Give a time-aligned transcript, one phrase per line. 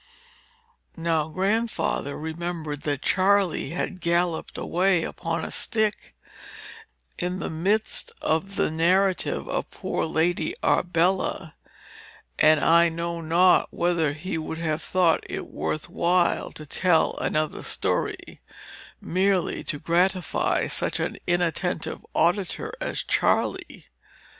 [0.97, 6.15] Now Grandfather remembered that Charley had galloped away upon a stick,
[7.19, 11.53] in the midst of the narrative of poor Lady Arbella,
[12.39, 17.61] and I know not whether he would have thought it worth while to tell another
[17.61, 18.41] story,
[18.99, 23.85] merely to gratify such an inattentive auditor as Charley.